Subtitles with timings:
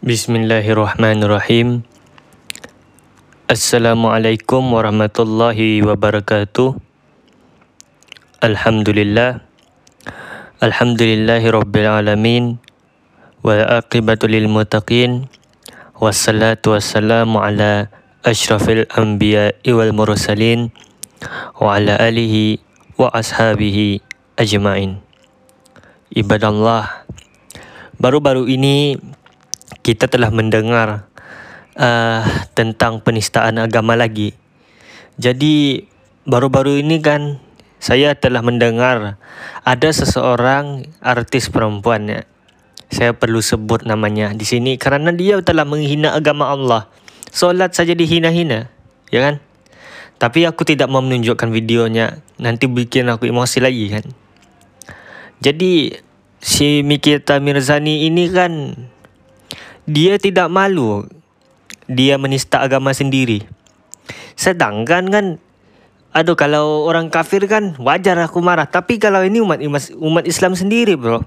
[0.00, 1.84] بسم الله الرحمن الرحيم
[3.52, 6.68] السلام عليكم ورحمة الله وبركاته
[8.40, 9.30] الحمد لله
[10.64, 12.44] الحمد لله رب العالمين
[13.44, 15.12] والعاقبة للمتقين
[16.00, 17.92] والصلاة والسلام على
[18.24, 20.60] أشرف الأنبياء والمرسلين
[21.60, 22.34] وعلى آله
[22.96, 23.76] وأصحابه
[24.40, 24.90] أجمعين
[26.16, 26.84] عباد الله
[28.00, 28.96] Baru-baru ini
[29.80, 31.08] kita telah mendengar
[31.76, 34.36] uh, tentang penistaan agama lagi.
[35.20, 35.84] Jadi
[36.24, 37.40] baru-baru ini kan
[37.80, 39.16] saya telah mendengar
[39.64, 42.22] ada seseorang artis perempuan ya.
[42.90, 46.90] Saya perlu sebut namanya di sini kerana dia telah menghina agama Allah.
[47.30, 48.66] Solat saja dihina-hina,
[49.14, 49.38] ya kan?
[50.18, 54.04] Tapi aku tidak mau menunjukkan videonya, nanti bikin aku emosi lagi kan.
[55.38, 55.94] Jadi
[56.42, 58.74] si Mikita Mirzani ini kan
[59.90, 61.02] dia tidak malu
[61.90, 63.42] dia menista agama sendiri.
[64.38, 65.26] Sedangkan kan
[66.14, 69.58] aduh kalau orang kafir kan wajar aku marah, tapi kalau ini umat
[69.98, 71.26] umat Islam sendiri, bro.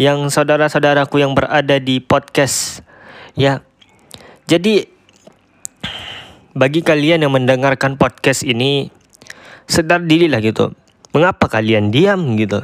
[0.00, 2.80] Yang saudara-saudaraku yang berada di podcast
[3.36, 3.60] ya.
[4.48, 4.88] Jadi
[6.56, 8.88] bagi kalian yang mendengarkan podcast ini
[9.68, 10.72] sedar dirilah gitu.
[11.12, 12.62] Mengapa kalian diam gitu?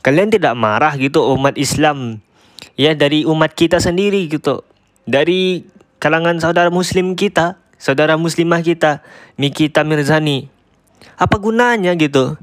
[0.00, 2.24] Kalian tidak marah gitu umat Islam
[2.74, 4.62] ya dari umat kita sendiri gitu.
[5.04, 5.66] Dari
[6.02, 9.04] kalangan saudara muslim kita, saudara muslimah kita,
[9.38, 10.50] Miki Tamirzani.
[11.14, 12.34] Apa gunanya gitu?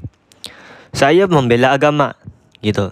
[0.91, 2.15] Saya membela agama
[2.59, 2.91] gitu.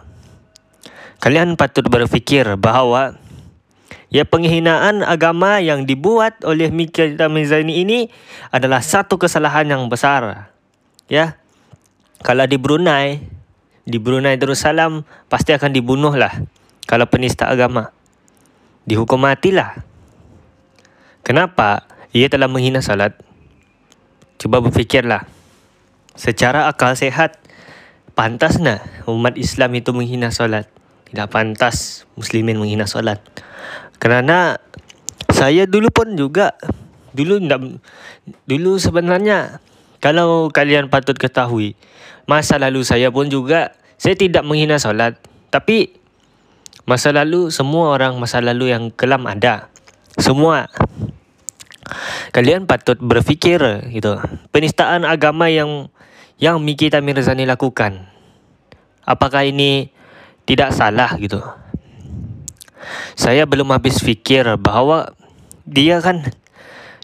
[1.20, 3.20] Kalian patut berfikir bahawa
[4.08, 8.00] ya penghinaan agama yang dibuat oleh Miki Tamirzani ini
[8.50, 10.52] adalah satu kesalahan yang besar.
[11.12, 11.36] Ya.
[12.20, 13.24] Kalau di Brunei,
[13.88, 16.36] di Brunei Darussalam pasti akan dibunuh lah
[16.90, 17.94] kalau penista agama.
[18.90, 19.86] Dihukum matilah.
[21.22, 21.86] Kenapa?
[22.10, 23.14] Ia telah menghina salat.
[24.42, 25.30] Cuba berfikirlah.
[26.18, 27.38] Secara akal sehat,
[28.18, 30.66] pantas nak umat Islam itu menghina salat?
[31.06, 33.22] Tidak pantas muslimin menghina salat.
[34.02, 34.58] Kerana
[35.30, 36.58] saya dulu pun juga
[37.14, 37.38] dulu
[38.50, 39.62] dulu sebenarnya
[40.02, 41.74] kalau kalian patut ketahui
[42.30, 45.18] masa lalu saya pun juga saya tidak menghina solat
[45.50, 45.99] tapi
[46.88, 49.72] Masa lalu semua orang masa lalu yang kelam ada.
[50.20, 50.68] Semua.
[52.36, 53.60] Kalian patut berfikir
[53.90, 54.22] gitu.
[54.54, 55.90] Penistaan agama yang
[56.40, 58.08] yang Miki Tamirzani lakukan.
[59.04, 59.92] Apakah ini
[60.46, 61.42] tidak salah gitu?
[63.20, 65.12] Saya belum habis fikir bahawa
[65.68, 66.24] dia kan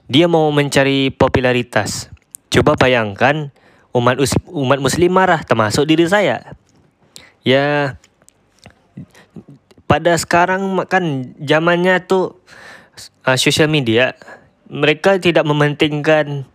[0.05, 2.13] dia mau mencari popularitas.
[2.53, 3.51] Coba bayangkan
[3.91, 6.55] umat umat muslim marah termasuk diri saya.
[7.41, 7.97] Ya
[9.85, 12.33] pada sekarang kan zamannya tu
[13.25, 14.17] uh, social media
[14.65, 16.45] mereka tidak mementingkan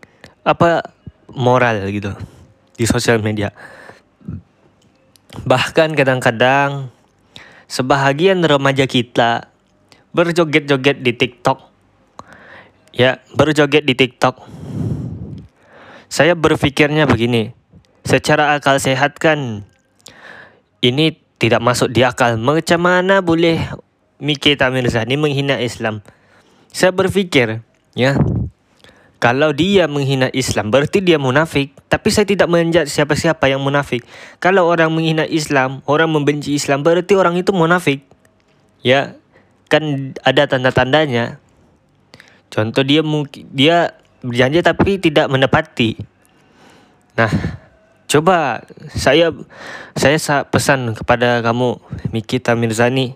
[0.42, 0.91] apa
[1.30, 2.10] moral gitu
[2.74, 3.54] di social media.
[5.46, 6.90] Bahkan kadang-kadang
[7.70, 9.46] sebahagian remaja kita
[10.10, 11.70] berjoget-joget di TikTok.
[12.90, 14.42] Ya berjoget di TikTok.
[16.10, 17.54] Saya berfikirnya begini
[18.02, 19.62] secara akal sehat kan
[20.82, 22.36] ini tidak masuk di akal.
[22.36, 23.64] Macam mana boleh
[24.20, 26.04] Mikir Tamir Zani menghina Islam?
[26.70, 27.64] Saya berfikir,
[27.96, 28.14] ya,
[29.20, 31.76] kalau dia menghina Islam, berarti dia munafik.
[31.88, 34.00] Tapi saya tidak menjat siapa-siapa yang munafik.
[34.40, 38.04] Kalau orang menghina Islam, orang membenci Islam, berarti orang itu munafik.
[38.80, 39.16] Ya,
[39.68, 41.36] kan ada tanda-tandanya.
[42.48, 43.04] Contoh dia
[43.52, 43.76] dia
[44.24, 46.00] berjanji tapi tidak menepati.
[47.20, 47.32] Nah,
[48.10, 49.31] Coba saya
[49.94, 50.19] saya
[50.50, 51.78] pesan kepada kamu
[52.10, 53.15] Mikita Mirzani.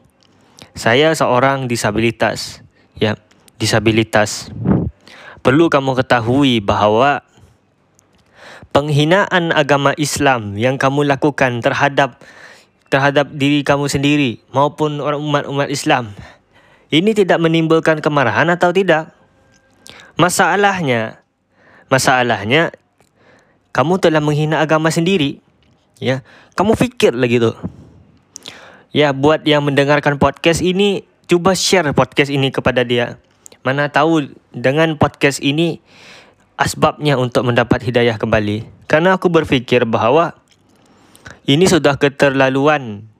[0.78, 2.62] Saya seorang disabilitas.
[2.94, 3.18] Ya,
[3.58, 4.54] disabilitas.
[5.42, 7.26] Perlu kamu ketahui bahawa
[8.70, 12.22] penghinaan agama Islam yang kamu lakukan terhadap
[12.86, 16.14] terhadap diri kamu sendiri maupun orang umat-umat Islam
[16.94, 19.10] ini tidak menimbulkan kemarahan atau tidak?
[20.14, 21.18] Masalahnya
[21.90, 22.70] masalahnya
[23.74, 25.42] kamu telah menghina agama sendiri.
[25.98, 26.22] Ya,
[26.54, 27.50] kamu fikir lagi tu.
[28.94, 33.18] Ya, buat yang mendengarkan podcast ini, cuba share podcast ini kepada dia.
[33.66, 35.82] Mana tahu dengan podcast ini
[36.54, 38.86] asbabnya untuk mendapat hidayah kembali.
[38.86, 40.38] Karena aku berfikir bahawa
[41.50, 43.10] ini sudah keterlaluan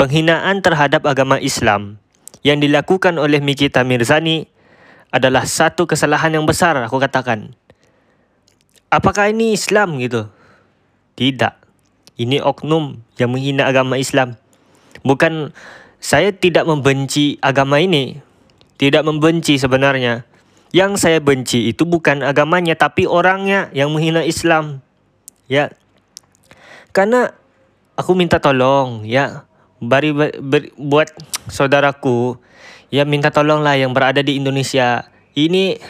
[0.00, 2.00] penghinaan terhadap agama Islam
[2.40, 4.48] yang dilakukan oleh Mikita Mirzani
[5.12, 7.52] adalah satu kesalahan yang besar aku katakan
[8.90, 10.26] apakah ini Islam gitu?
[11.14, 11.54] Tidak.
[12.20, 14.36] Ini oknum yang menghina agama Islam.
[15.00, 15.54] Bukan
[16.02, 18.20] saya tidak membenci agama ini.
[18.76, 20.28] Tidak membenci sebenarnya.
[20.70, 24.84] Yang saya benci itu bukan agamanya tapi orangnya yang menghina Islam.
[25.48, 25.72] Ya.
[26.92, 27.32] Karena
[27.96, 29.44] aku minta tolong ya
[29.80, 31.08] bari ber, ber, buat
[31.48, 32.36] saudaraku
[32.92, 35.08] ya minta tolonglah yang berada di Indonesia.
[35.32, 35.80] Ini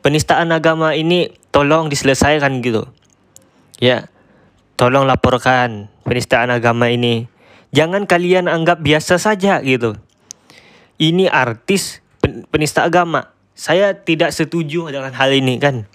[0.00, 2.88] penistaan agama ini tolong diselesaikan gitu.
[3.78, 4.08] Ya.
[4.80, 7.30] Tolong laporkan penistaan agama ini
[7.72, 9.96] jangan kalian anggap biasa saja gitu.
[11.00, 12.04] Ini artis
[12.52, 13.32] penista agama.
[13.52, 15.88] Saya tidak setuju dengan hal ini kan.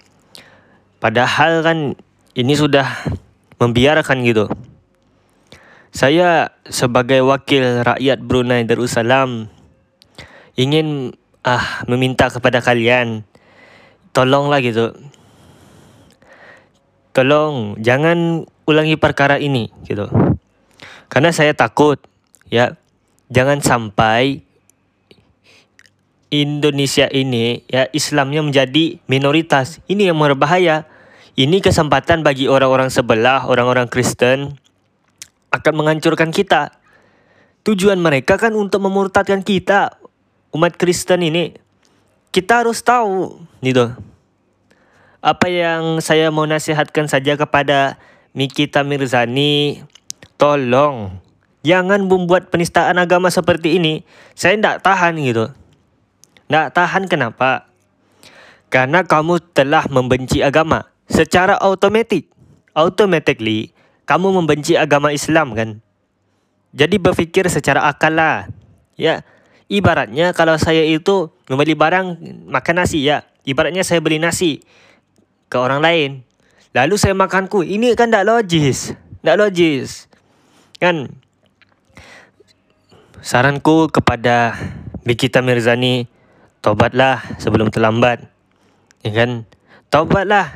[0.98, 1.78] Padahal kan
[2.34, 2.86] ini sudah
[3.62, 4.50] membiarkan gitu.
[5.94, 9.48] Saya sebagai wakil rakyat Brunei Darussalam
[10.58, 11.16] ingin
[11.46, 13.24] ah meminta kepada kalian
[14.12, 14.92] tolonglah gitu.
[17.18, 20.06] Tolong jangan ulangi perkara ini gitu.
[21.10, 21.98] Karena saya takut
[22.46, 22.78] ya
[23.26, 24.46] jangan sampai
[26.30, 29.82] Indonesia ini ya Islamnya menjadi minoritas.
[29.90, 30.86] Ini yang berbahaya.
[31.34, 34.54] Ini kesempatan bagi orang-orang sebelah, orang-orang Kristen
[35.50, 36.70] akan menghancurkan kita.
[37.66, 39.98] Tujuan mereka kan untuk memurtadkan kita,
[40.54, 41.50] umat Kristen ini.
[42.30, 43.90] Kita harus tahu gitu.
[45.18, 47.98] Apa yang saya mau nasihatkan saja kepada
[48.38, 49.82] Mikita Mirzani,
[50.38, 51.18] Tolong
[51.66, 54.06] Jangan membuat penistaan agama seperti ini.
[54.38, 55.50] Saya tidak tahan gitu.
[56.46, 57.66] Tidak tahan kenapa?
[58.70, 60.86] Karena kamu telah membenci agama.
[61.10, 62.30] Secara automatik
[62.76, 63.74] Automatically
[64.06, 65.82] Kamu membenci agama Islam kan?
[66.70, 68.46] Jadi berfikir secara akal lah.
[68.94, 69.26] Ya
[69.66, 73.26] Ibaratnya kalau saya itu membeli barang makan nasi ya.
[73.42, 74.62] Ibaratnya saya beli nasi
[75.48, 76.10] ke orang lain.
[76.76, 78.92] Lalu saya makanku Ini kan tak logis.
[79.24, 80.06] Tak logis.
[80.78, 81.10] Kan?
[83.18, 84.54] Saranku kepada
[85.02, 86.06] Bikita Mirzani
[86.62, 88.28] Tobatlah sebelum terlambat.
[89.02, 89.48] Ya kan?
[89.88, 90.54] Tobatlah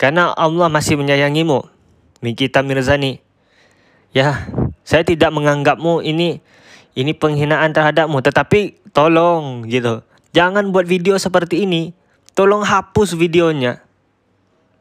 [0.00, 1.66] Karena Allah masih menyayangimu
[2.24, 3.20] Bikita Mirzani.
[4.14, 4.48] Ya
[4.86, 6.40] Saya tidak menganggapmu ini
[6.96, 8.22] Ini penghinaan terhadapmu.
[8.24, 10.02] Tetapi Tolong gitu.
[10.34, 11.94] Jangan buat video seperti ini
[12.34, 13.82] Tolong hapus videonya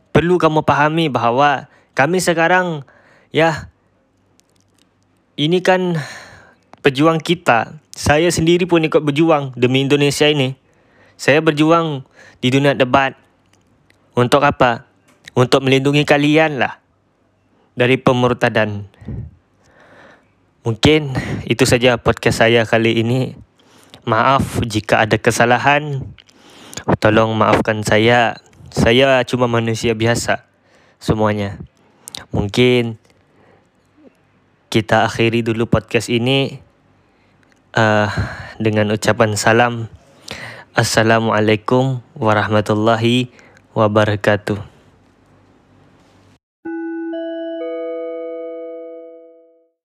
[0.09, 2.85] Perlu kamu pahami bahawa Kami sekarang
[3.29, 3.69] Ya
[5.39, 5.95] ini kan
[6.83, 7.79] pejuang kita.
[7.95, 10.51] Saya sendiri pun ikut berjuang demi Indonesia ini.
[11.15, 12.03] Saya berjuang
[12.43, 13.15] di dunia debat.
[14.19, 14.83] Untuk apa?
[15.31, 16.83] Untuk melindungi kalian lah
[17.71, 18.83] dari pemurtadan.
[20.67, 21.15] Mungkin
[21.47, 23.31] itu saja podcast saya kali ini.
[24.03, 26.03] Maaf jika ada kesalahan.
[26.99, 28.39] Tolong maafkan saya.
[28.69, 30.45] Saya cuma manusia biasa
[31.01, 31.57] semuanya.
[32.29, 33.01] Mungkin
[34.69, 36.61] kita akhiri dulu podcast ini
[37.73, 38.09] uh,
[38.61, 39.89] dengan ucapan salam.
[40.77, 43.33] Assalamualaikum warahmatullahi
[43.73, 44.68] wabarakatuh.